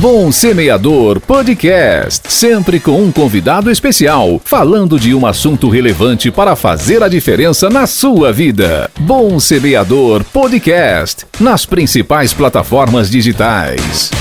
[0.00, 7.02] Bom Semeador Podcast, sempre com um convidado especial, falando de um assunto relevante para fazer
[7.02, 8.88] a diferença na sua vida.
[9.00, 14.12] Bom Semeador Podcast, nas principais plataformas digitais.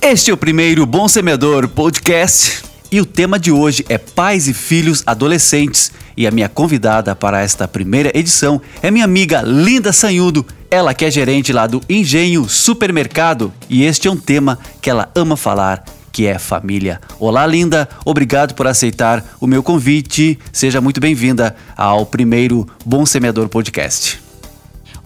[0.00, 4.54] Este é o primeiro Bom Semeador Podcast e o tema de hoje é pais e
[4.54, 5.90] filhos adolescentes.
[6.16, 11.04] E a minha convidada para esta primeira edição é minha amiga Linda Sanhudo, ela que
[11.04, 13.52] é gerente lá do Engenho Supermercado.
[13.68, 17.00] E este é um tema que ela ama falar, que é família.
[17.18, 20.38] Olá, Linda, obrigado por aceitar o meu convite.
[20.52, 24.20] Seja muito bem-vinda ao primeiro Bom Semeador Podcast.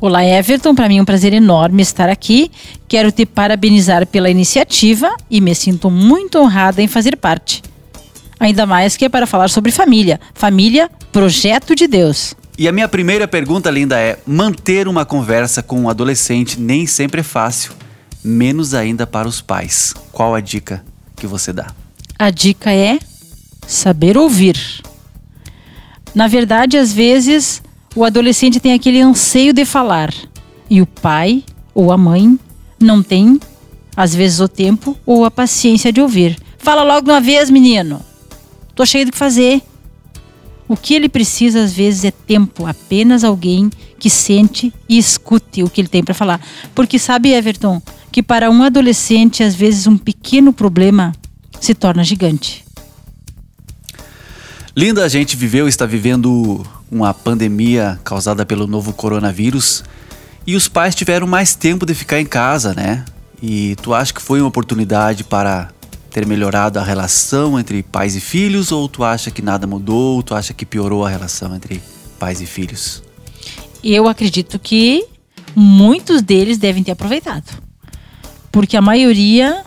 [0.01, 0.75] Olá, Everton.
[0.75, 2.51] Para mim é um prazer enorme estar aqui.
[2.89, 7.63] Quero te parabenizar pela iniciativa e me sinto muito honrada em fazer parte.
[8.39, 10.19] Ainda mais que é para falar sobre família.
[10.33, 12.35] Família, projeto de Deus.
[12.61, 17.21] E a minha primeira pergunta, Linda, é: manter uma conversa com um adolescente nem sempre
[17.21, 17.73] é fácil,
[18.23, 19.95] menos ainda para os pais.
[20.13, 20.85] Qual a dica
[21.17, 21.69] que você dá?
[22.19, 22.99] A dica é
[23.67, 24.59] saber ouvir.
[26.15, 27.63] Na verdade, às vezes,
[27.97, 30.13] o adolescente tem aquele anseio de falar
[30.69, 31.43] e o pai
[31.75, 32.39] ou a mãe
[32.79, 33.41] não tem,
[33.97, 36.37] às vezes, o tempo ou a paciência de ouvir.
[36.59, 38.05] Fala logo de uma vez, menino.
[38.75, 39.63] Tô cheio do que fazer.
[40.71, 43.69] O que ele precisa às vezes é tempo, apenas alguém
[43.99, 46.41] que sente e escute o que ele tem para falar.
[46.77, 47.83] Porque sabe, Everton,
[48.13, 51.13] que para um adolescente às vezes um pequeno problema
[51.61, 52.65] se torna gigante.
[54.77, 59.83] Linda, a gente viveu está vivendo uma pandemia causada pelo novo coronavírus
[60.47, 63.05] e os pais tiveram mais tempo de ficar em casa, né?
[63.43, 65.73] E tu acha que foi uma oportunidade para
[66.11, 70.35] ter melhorado a relação entre pais e filhos ou tu acha que nada mudou, tu
[70.35, 71.81] acha que piorou a relação entre
[72.19, 73.03] pais e filhos?
[73.83, 75.07] Eu acredito que
[75.55, 77.63] muitos deles devem ter aproveitado.
[78.51, 79.65] Porque a maioria,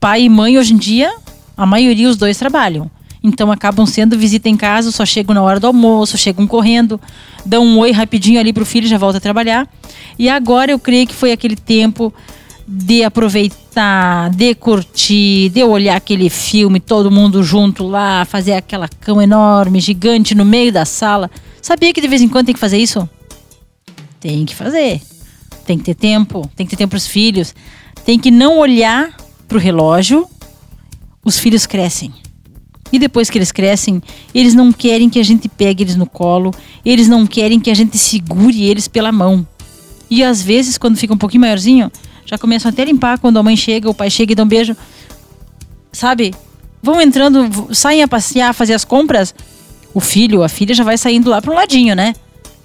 [0.00, 1.14] pai e mãe hoje em dia,
[1.56, 2.90] a maioria os dois trabalham.
[3.22, 7.00] Então acabam sendo visita em casa, só chegam na hora do almoço, chegam correndo,
[7.44, 9.68] dão um oi rapidinho ali pro filho e já volta a trabalhar.
[10.18, 12.12] E agora eu creio que foi aquele tempo
[12.66, 19.22] de aproveitar, de curtir, de olhar aquele filme, todo mundo junto lá, fazer aquela cama
[19.22, 21.30] enorme, gigante no meio da sala.
[21.62, 23.08] Sabia que de vez em quando tem que fazer isso?
[24.18, 25.00] Tem que fazer.
[25.64, 27.54] Tem que ter tempo, tem que ter tempo para os filhos.
[28.04, 29.16] Tem que não olhar
[29.46, 30.28] para o relógio.
[31.24, 32.12] Os filhos crescem.
[32.92, 34.02] E depois que eles crescem,
[34.34, 36.52] eles não querem que a gente pegue eles no colo,
[36.84, 39.46] eles não querem que a gente segure eles pela mão.
[40.08, 41.90] E às vezes, quando fica um pouquinho maiorzinho,
[42.26, 44.48] já começam até a limpar quando a mãe chega, o pai chega e dá um
[44.48, 44.76] beijo.
[45.92, 46.34] Sabe?
[46.82, 49.34] Vão entrando, saem a passear, fazer as compras.
[49.94, 52.14] O filho, a filha já vai saindo lá para um ladinho, né?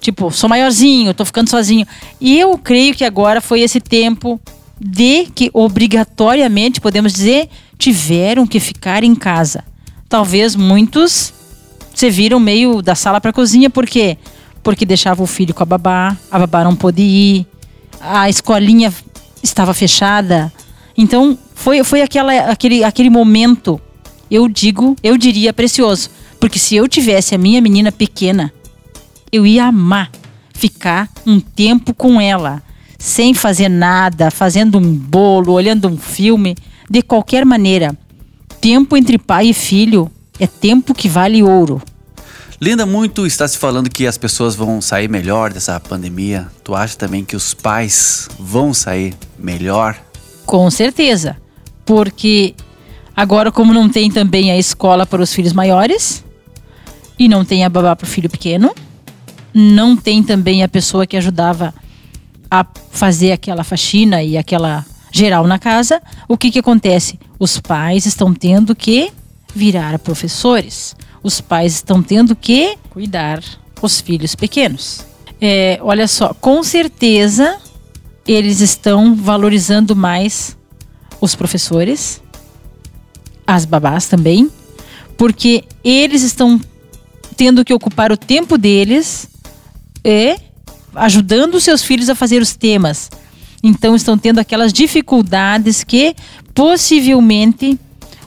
[0.00, 1.86] Tipo, sou maiorzinho, tô ficando sozinho.
[2.20, 4.40] E eu creio que agora foi esse tempo
[4.78, 7.48] de que obrigatoriamente, podemos dizer,
[7.78, 9.64] tiveram que ficar em casa.
[10.08, 11.32] Talvez muitos
[11.94, 14.18] se viram meio da sala para a cozinha, por quê?
[14.62, 17.46] Porque deixava o filho com a babá, a babá não pôde ir,
[18.00, 18.92] a escolinha
[19.42, 20.52] estava fechada.
[20.96, 23.80] Então, foi, foi aquela, aquele, aquele momento,
[24.30, 26.10] eu digo, eu diria precioso.
[26.38, 28.52] Porque se eu tivesse a minha menina pequena,
[29.30, 30.10] eu ia amar
[30.52, 32.62] ficar um tempo com ela,
[32.98, 36.56] sem fazer nada, fazendo um bolo, olhando um filme,
[36.88, 37.96] de qualquer maneira.
[38.60, 41.82] Tempo entre pai e filho é tempo que vale ouro.
[42.62, 46.46] Linda, muito está se falando que as pessoas vão sair melhor dessa pandemia.
[46.62, 50.00] Tu acha também que os pais vão sair melhor?
[50.46, 51.36] Com certeza.
[51.84, 52.54] Porque
[53.16, 56.24] agora, como não tem também a escola para os filhos maiores,
[57.18, 58.72] e não tem a babá para o filho pequeno,
[59.52, 61.74] não tem também a pessoa que ajudava
[62.48, 67.18] a fazer aquela faxina e aquela geral na casa, o que, que acontece?
[67.40, 69.10] Os pais estão tendo que
[69.52, 73.42] virar professores os pais estão tendo que cuidar
[73.80, 75.04] os filhos pequenos.
[75.40, 77.58] É, olha só, com certeza
[78.26, 80.56] eles estão valorizando mais
[81.20, 82.20] os professores,
[83.46, 84.50] as babás também,
[85.16, 86.60] porque eles estão
[87.36, 89.28] tendo que ocupar o tempo deles
[90.04, 90.36] e
[90.94, 93.10] ajudando os seus filhos a fazer os temas.
[93.62, 96.14] Então estão tendo aquelas dificuldades que
[96.54, 97.78] possivelmente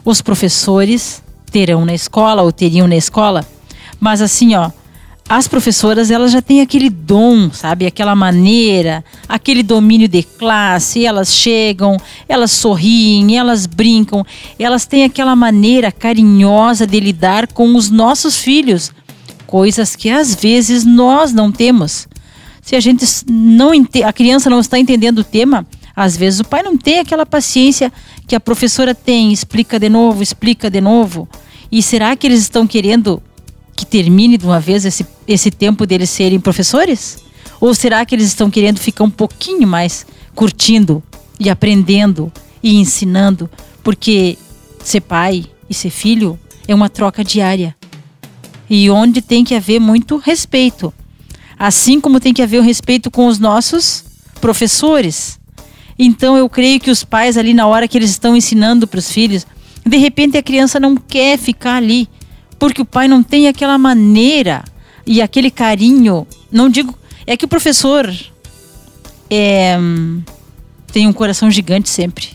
[0.04, 1.22] os professores
[1.56, 3.48] terão na escola ou teriam na escola,
[3.98, 4.72] mas assim, ó,
[5.30, 11.34] as professoras elas já têm aquele dom, sabe, aquela maneira, aquele domínio de classe, elas
[11.34, 11.96] chegam,
[12.28, 14.26] elas sorriem, elas brincam,
[14.60, 18.92] elas têm aquela maneira carinhosa de lidar com os nossos filhos,
[19.48, 22.06] coisas que às vezes nós não temos.
[22.62, 23.72] Se a gente não
[24.04, 25.66] a criança não está entendendo o tema,
[25.96, 27.94] às vezes o pai não tem aquela paciência
[28.28, 31.30] que a professora tem, explica de novo, explica de novo.
[31.76, 33.22] E será que eles estão querendo
[33.76, 37.18] que termine de uma vez esse, esse tempo deles serem professores?
[37.60, 41.04] Ou será que eles estão querendo ficar um pouquinho mais curtindo
[41.38, 42.32] e aprendendo
[42.64, 43.50] e ensinando?
[43.84, 44.38] Porque
[44.86, 47.76] ser pai e ser filho é uma troca diária.
[48.70, 50.94] E onde tem que haver muito respeito.
[51.60, 54.06] Assim como tem que haver o respeito com os nossos
[54.40, 55.38] professores.
[56.00, 59.12] Então eu creio que os pais ali na hora que eles estão ensinando para os
[59.12, 59.46] filhos,
[59.86, 62.10] de repente a criança não quer ficar ali,
[62.58, 64.64] porque o pai não tem aquela maneira
[65.06, 66.26] e aquele carinho.
[66.52, 66.98] Não digo,
[67.28, 68.12] é que o professor
[69.30, 69.78] é,
[70.92, 72.30] tem um coração gigante sempre.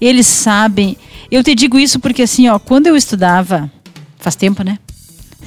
[0.00, 0.96] Eles sabem.
[1.30, 3.70] Eu te digo isso porque assim, ó, quando eu estudava,
[4.18, 4.78] faz tempo, né?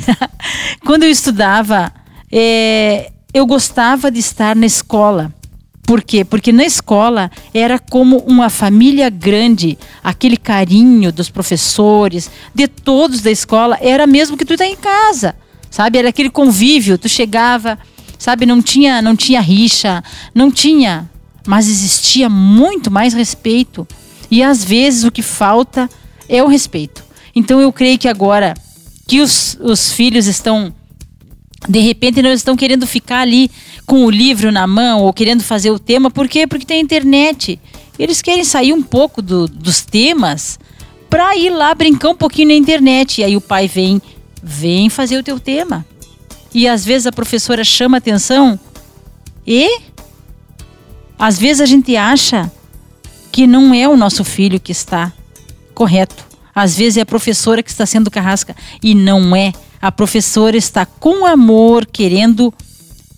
[0.86, 1.92] quando eu estudava,
[2.32, 5.34] é, eu gostava de estar na escola
[5.88, 6.26] por quê?
[6.26, 13.32] Porque na escola era como uma família grande, aquele carinho dos professores, de todos da
[13.32, 15.34] escola, era mesmo que tu está em casa,
[15.72, 15.98] sabe?
[15.98, 17.80] Era aquele convívio, tu chegava,
[18.20, 18.46] sabe?
[18.46, 20.04] Não tinha, não tinha rixa,
[20.36, 21.10] não tinha,
[21.48, 23.88] mas existia muito mais respeito.
[24.30, 25.90] E às vezes o que falta
[26.28, 27.02] é o respeito.
[27.34, 28.56] Então eu creio que agora
[29.08, 30.76] que os, os filhos estão
[31.68, 33.50] de repente não estão querendo ficar ali
[33.88, 36.46] com o livro na mão ou querendo fazer o tema, por quê?
[36.46, 37.58] Porque tem internet.
[37.98, 40.60] Eles querem sair um pouco do, dos temas
[41.10, 43.22] para ir lá brincar um pouquinho na internet.
[43.22, 44.02] E aí o pai vem,
[44.44, 45.86] vem fazer o teu tema.
[46.54, 48.60] E às vezes a professora chama atenção
[49.46, 49.80] e
[51.18, 52.52] às vezes a gente acha
[53.32, 55.14] que não é o nosso filho que está
[55.74, 56.26] correto.
[56.54, 60.86] Às vezes é a professora que está sendo carrasca e não é a professora está
[60.86, 62.54] com amor querendo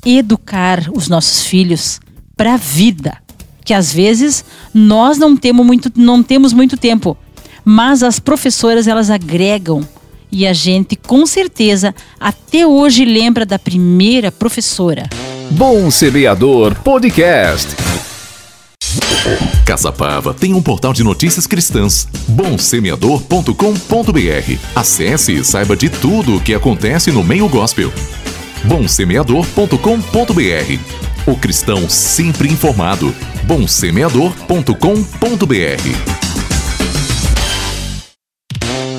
[0.06, 2.00] educar os nossos filhos
[2.36, 3.18] para a vida,
[3.66, 7.18] que às vezes nós não temos muito, não temos muito tempo,
[7.66, 9.88] mas as professoras elas agregam
[10.32, 15.10] e a gente com certeza até hoje lembra da primeira professora.
[15.52, 17.76] Bom Semeador Podcast.
[19.66, 23.54] Caçapava tem um portal de notícias cristãs, bomsemeador.com.br.
[24.76, 27.92] Acesse e saiba de tudo o que acontece no meio gospel.
[28.66, 30.80] bomsemeador.com.br.
[31.26, 33.16] O cristão sempre informado.
[33.44, 36.30] bomsemeador.com.br.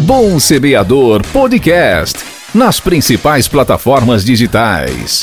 [0.01, 2.19] Bom Semeador Podcast.
[2.55, 5.23] Nas principais plataformas digitais.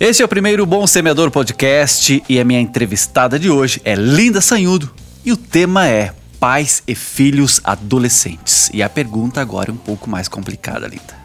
[0.00, 4.40] Este é o primeiro Bom Semeador Podcast e a minha entrevistada de hoje é Linda
[4.40, 4.90] Sanhudo
[5.24, 8.70] e o tema é Pais e Filhos Adolescentes.
[8.72, 11.16] E a pergunta agora é um pouco mais complicada, Linda.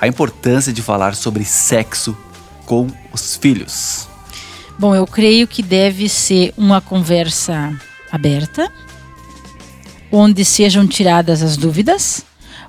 [0.00, 2.16] A importância de falar sobre sexo
[2.64, 4.08] com os filhos.
[4.78, 7.76] Bom, eu creio que deve ser uma conversa
[8.10, 8.72] aberta,
[10.10, 12.24] onde sejam tiradas as dúvidas,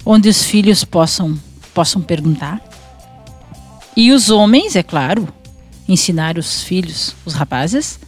[0.06, 1.40] onde os filhos possam,
[1.74, 2.62] possam perguntar
[4.02, 5.28] e os homens, é claro,
[5.86, 8.00] ensinar os filhos, os rapazes,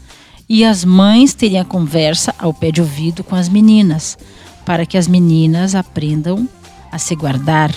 [0.53, 4.17] e as mães terem a conversa ao pé de ouvido com as meninas,
[4.65, 6.45] para que as meninas aprendam
[6.91, 7.73] a se guardar,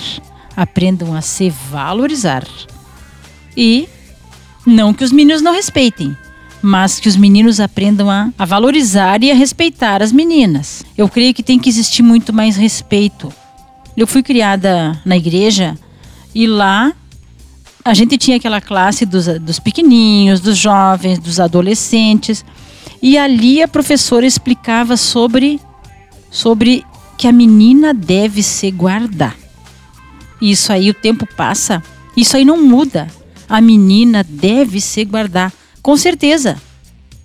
[0.57, 2.45] aprendam a se valorizar.
[3.57, 3.89] E
[4.67, 6.17] não que os meninos não respeitem,
[6.61, 10.83] mas que os meninos aprendam a, a, valorizar e a respeitar as meninas.
[10.99, 13.33] Eu creio que tem que existir muito mais respeito.
[13.97, 15.79] Eu fui criada na igreja
[16.35, 16.93] e lá
[17.85, 22.45] a gente tinha aquela classe dos, dos pequeninhos, dos jovens, dos adolescentes.
[23.03, 25.61] E ali a professora explicava sobre,
[26.31, 26.85] sobre
[27.19, 29.37] que a menina deve se guardar.
[30.41, 31.83] Isso aí o tempo passa,
[32.17, 33.07] isso aí não muda.
[33.47, 36.57] A menina deve se guardar, com certeza.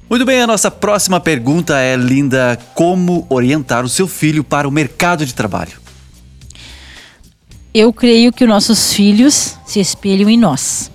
[0.10, 4.72] Muito bem, a nossa próxima pergunta é, Linda, como orientar o seu filho para o
[4.72, 5.80] mercado de trabalho?
[7.74, 10.92] Eu creio que os nossos filhos se espelham em nós.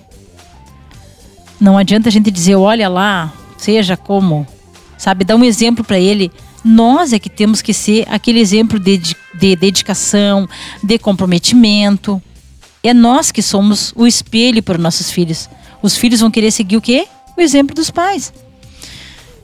[1.59, 4.45] Não adianta a gente dizer, olha lá, seja como,
[4.97, 6.31] sabe, dar um exemplo para ele.
[6.63, 10.49] Nós é que temos que ser aquele exemplo de, de dedicação,
[10.83, 12.21] de comprometimento.
[12.83, 15.49] É nós que somos o espelho para os nossos filhos.
[15.81, 17.07] Os filhos vão querer seguir o quê?
[17.37, 18.33] O exemplo dos pais.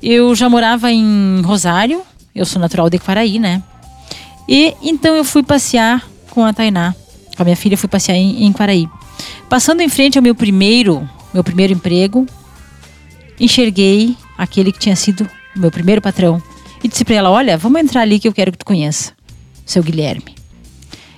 [0.02, 2.02] Eu já morava em Rosário,
[2.36, 3.64] eu sou natural de Quaraí, né?
[4.50, 6.96] E então eu fui passear com a Tainá
[7.42, 8.88] com a minha filha, fui passear em, em Quaraí.
[9.50, 12.28] Passando em frente ao meu primeiro, meu primeiro emprego,
[13.40, 16.42] enxerguei aquele que tinha sido o meu primeiro patrão
[16.84, 19.14] e disse para ela: Olha, vamos entrar ali que eu quero que tu conheça,
[19.66, 20.36] seu Guilherme.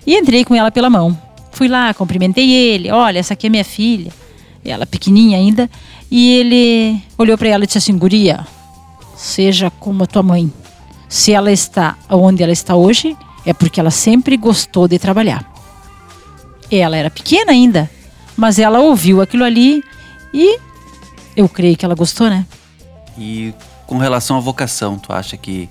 [0.07, 1.17] E entrei com ela pela mão.
[1.51, 2.89] Fui lá, cumprimentei ele.
[2.89, 4.11] Olha, essa aqui é minha filha.
[4.63, 5.69] Ela pequenininha ainda.
[6.09, 8.47] E ele olhou para ela e disse assim: Guria,
[9.15, 10.51] seja como a tua mãe.
[11.09, 13.15] Se ela está onde ela está hoje,
[13.45, 15.52] é porque ela sempre gostou de trabalhar.
[16.75, 17.89] Ela era pequena ainda,
[18.35, 19.83] mas ela ouviu aquilo ali
[20.33, 20.57] e
[21.35, 22.45] eu creio que ela gostou, né?
[23.17, 23.53] E
[23.85, 25.69] com relação à vocação, tu acha que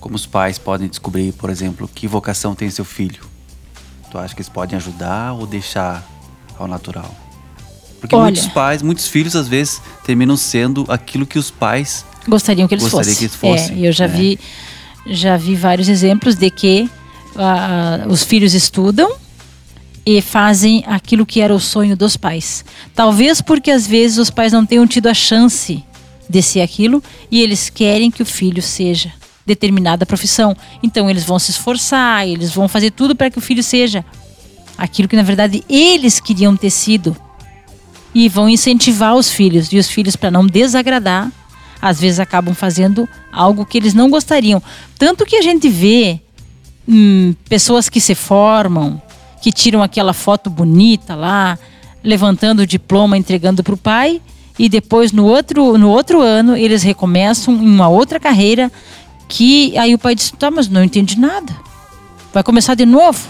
[0.00, 3.22] como os pais podem descobrir, por exemplo, que vocação tem seu filho?
[4.10, 6.04] Tu acha que eles podem ajudar ou deixar
[6.58, 7.14] ao natural?
[8.00, 8.24] Porque Olha.
[8.24, 12.82] muitos pais, muitos filhos às vezes terminam sendo aquilo que os pais Gostariam que eles
[12.84, 13.18] Gostaria fossem.
[13.18, 14.08] que eles fossem, É, eu já é.
[14.08, 14.38] vi
[15.06, 16.90] já vi vários exemplos de que
[17.36, 19.10] ah, os filhos estudam
[20.06, 22.64] e fazem aquilo que era o sonho dos pais.
[22.94, 25.82] Talvez porque às vezes os pais não tenham tido a chance
[26.28, 29.12] de ser aquilo e eles querem que o filho seja
[29.46, 30.56] determinada profissão.
[30.82, 34.04] Então eles vão se esforçar, eles vão fazer tudo para que o filho seja
[34.76, 37.16] aquilo que na verdade eles queriam ter sido.
[38.14, 41.32] E vão incentivar os filhos e os filhos para não desagradar,
[41.82, 44.62] às vezes acabam fazendo algo que eles não gostariam.
[44.96, 46.20] Tanto que a gente vê
[46.88, 49.02] hum, pessoas que se formam,
[49.44, 51.58] que tiram aquela foto bonita lá,
[52.02, 54.18] levantando o diploma, entregando para o pai,
[54.58, 58.72] e depois no outro, no outro ano eles recomeçam em uma outra carreira
[59.28, 61.54] que aí o pai diz, tá, mas não entendi nada.
[62.32, 63.20] Vai começar de novo.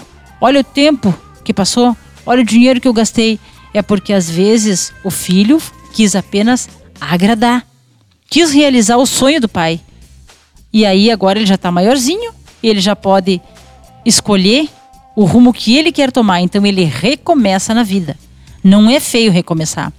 [0.40, 3.40] Olha o tempo que passou, olha o dinheiro que eu gastei.
[3.72, 5.60] É porque às vezes o filho
[5.92, 6.68] quis apenas
[7.00, 7.66] agradar,
[8.30, 9.80] quis realizar o sonho do pai.
[10.72, 13.42] E aí agora ele já está maiorzinho, ele já pode
[14.06, 14.68] escolher
[15.16, 16.40] o rumo que ele quer tomar.
[16.40, 18.16] Então ele recomeça na vida.
[18.62, 19.92] Não é feio recomeçar.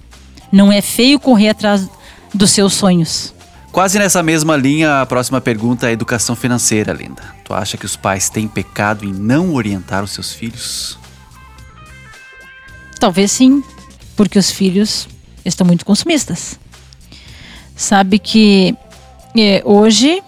[0.52, 1.88] Não é feio correr atrás
[2.34, 3.34] dos seus sonhos.
[3.72, 7.22] Quase nessa mesma linha, a próxima pergunta é educação financeira, Linda.
[7.44, 10.98] Tu acha que os pais têm pecado em não orientar os seus filhos?
[12.98, 13.62] Talvez sim,
[14.16, 15.06] porque os filhos
[15.44, 16.58] estão muito consumistas.
[17.76, 18.74] Sabe que
[19.36, 20.22] é, hoje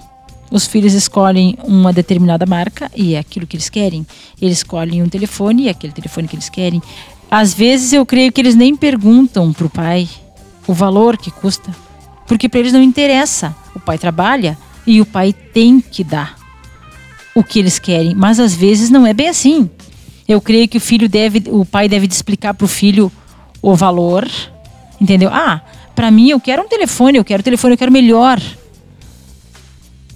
[0.51, 4.07] os filhos escolhem uma determinada marca e é aquilo que eles querem.
[4.41, 6.83] Eles escolhem um telefone e é aquele telefone que eles querem.
[7.31, 10.09] Às vezes eu creio que eles nem perguntam pro pai
[10.67, 11.75] o valor que custa,
[12.27, 13.55] porque para eles não interessa.
[13.75, 16.39] O pai trabalha e o pai tem que dar
[17.35, 19.71] o que eles querem, mas às vezes não é bem assim.
[20.27, 23.13] Eu creio que o filho deve, o pai deve de explicar pro filho
[23.63, 24.29] o valor,
[25.01, 25.31] entendeu?
[25.33, 25.61] Ah,
[25.95, 28.41] para mim eu quero um telefone, eu quero um telefone, eu quero melhor.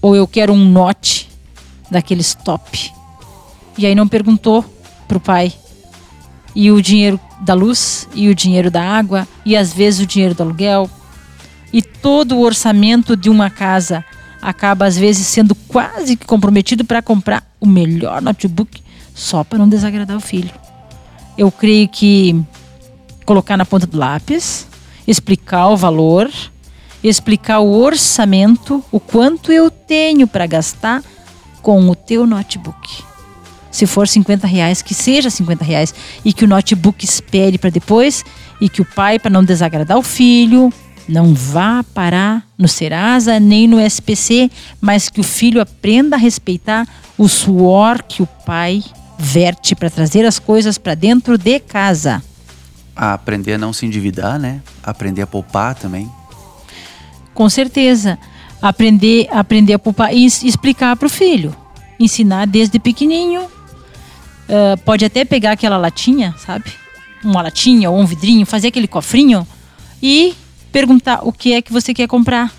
[0.03, 1.31] Ou eu quero um note
[1.91, 2.93] daqueles top.
[3.79, 4.65] E aí não perguntou
[5.09, 5.53] pro pai.
[6.55, 10.35] E o dinheiro da luz, e o dinheiro da água, e às vezes o dinheiro
[10.35, 10.91] do aluguel.
[11.73, 14.05] E todo o orçamento de uma casa
[14.43, 18.83] acaba às vezes sendo quase que comprometido para comprar o melhor notebook
[19.15, 20.51] só para não desagradar o filho.
[21.39, 22.43] Eu creio que
[23.25, 24.67] colocar na ponta do lápis,
[25.07, 26.31] explicar o valor,
[27.09, 31.03] explicar o orçamento, o quanto eu tenho para gastar
[31.61, 33.05] com o teu notebook.
[33.71, 35.95] Se for 50 reais, que seja 50 reais
[36.25, 38.23] e que o notebook espere para depois
[38.61, 40.71] e que o pai, para não desagradar o filho,
[41.09, 46.87] não vá parar no Serasa nem no SPC, mas que o filho aprenda a respeitar
[47.17, 48.83] o suor que o pai
[49.19, 52.23] verte para trazer as coisas para dentro de casa.
[52.95, 54.61] A aprender a não se endividar, né?
[54.83, 56.11] Aprender a poupar também.
[57.35, 58.19] Com certeza.
[58.61, 61.55] Aprender, aprender a poupar e explicar para o filho.
[61.99, 63.49] Ensinar desde pequenininho.
[64.53, 66.71] Ah, pode até pegar aquela latinha, sabe?
[67.25, 69.47] Uma latinha ou um vidrinho, fazer aquele cofrinho
[70.03, 70.35] e
[70.71, 72.53] perguntar o que é que você quer comprar.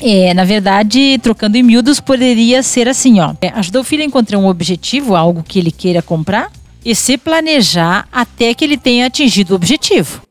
[0.00, 3.34] É, na verdade, trocando em miúdos, poderia ser assim, ó.
[3.40, 6.52] É, ajudar o filho a encontrar um objetivo, algo que ele queira comprar,
[6.84, 10.22] e se planejar até que ele tenha atingido o objetivo.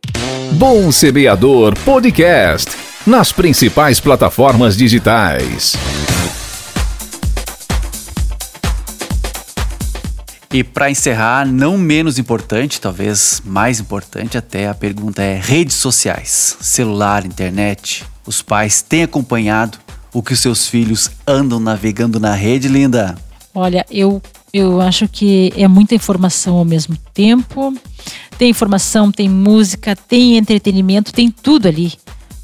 [0.54, 2.87] Bom Semeador Podcast.
[3.08, 5.78] Nas principais plataformas digitais.
[10.52, 16.58] E para encerrar, não menos importante, talvez mais importante até, a pergunta é: redes sociais,
[16.60, 18.04] celular, internet.
[18.26, 19.78] Os pais têm acompanhado
[20.14, 23.18] o que os seus filhos andam navegando na rede, linda?
[23.56, 24.22] Olha, eu,
[24.52, 27.74] eu acho que é muita informação ao mesmo tempo.
[28.38, 31.94] Tem informação, tem música, tem entretenimento, tem tudo ali.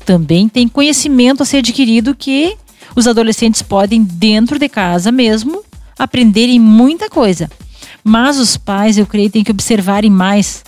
[0.06, 2.58] Também tem conhecimento a ser adquirido que
[2.96, 5.64] os adolescentes podem, dentro de casa mesmo,
[5.98, 7.50] aprenderem muita coisa.
[8.04, 10.64] Mas os pais, eu creio, têm que observarem mais.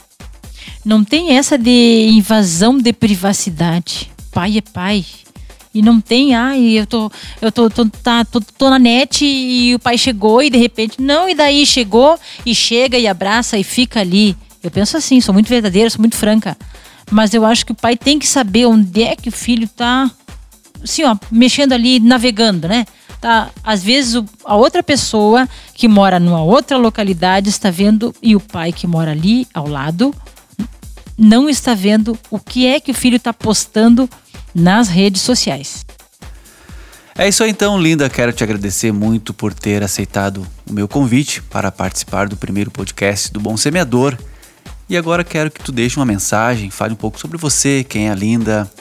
[0.83, 4.09] Não tem essa de invasão de privacidade.
[4.31, 5.05] Pai é pai.
[5.73, 7.11] E não tem, ai, eu tô,
[7.41, 11.01] eu tô, tô, tá, tô, tô na net e o pai chegou e de repente,
[11.01, 14.37] não, e daí chegou e chega e abraça e fica ali.
[14.63, 16.57] Eu penso assim, sou muito verdadeira, sou muito franca.
[17.11, 20.09] Mas eu acho que o pai tem que saber onde é que o filho tá,
[20.83, 22.85] assim, ó, mexendo ali, navegando, né?
[23.21, 28.35] Tá, às vezes o, a outra pessoa que mora numa outra localidade está vendo e
[28.35, 30.13] o pai que mora ali ao lado
[31.17, 34.09] não está vendo o que é que o filho está postando
[34.53, 35.85] nas redes sociais.
[37.17, 38.09] É isso aí então, linda.
[38.09, 43.31] Quero te agradecer muito por ter aceitado o meu convite para participar do primeiro podcast
[43.31, 44.17] do Bom Semeador.
[44.87, 48.11] E agora quero que tu deixe uma mensagem, fale um pouco sobre você, quem é
[48.11, 48.71] a Linda,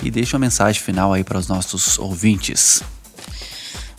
[0.00, 2.82] e deixe uma mensagem final aí para os nossos ouvintes.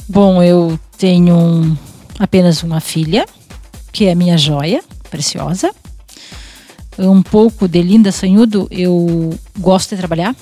[0.07, 1.77] Bom, eu tenho
[2.17, 3.25] apenas uma filha,
[3.91, 5.73] que é minha joia preciosa.
[6.97, 10.35] Um pouco de Linda Sanhudo, eu gosto de trabalhar,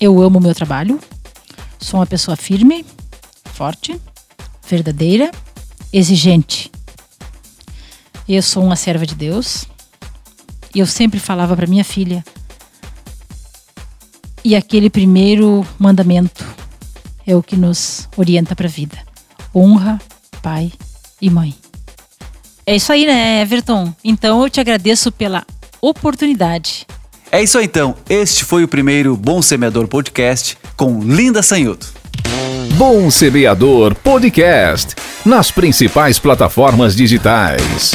[0.00, 0.98] eu amo o meu trabalho,
[1.78, 2.84] sou uma pessoa firme,
[3.52, 4.00] forte,
[4.68, 5.30] verdadeira,
[5.92, 6.70] exigente.
[8.28, 9.66] Eu sou uma serva de Deus.
[10.76, 12.22] E eu sempre falava para minha filha.
[14.44, 16.44] E aquele primeiro mandamento
[17.26, 18.98] é o que nos orienta para a vida.
[19.54, 19.98] Honra
[20.42, 20.70] pai
[21.18, 21.54] e mãe.
[22.66, 23.90] É isso aí, né, Everton?
[24.04, 25.46] Então eu te agradeço pela
[25.80, 26.86] oportunidade.
[27.32, 27.94] É isso aí então.
[28.06, 31.90] Este foi o primeiro Bom Semeador Podcast com Linda Sanhuto.
[32.76, 37.92] Bom Semeador Podcast nas principais plataformas digitais.